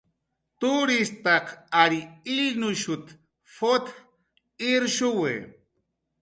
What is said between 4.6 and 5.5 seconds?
irshuwi"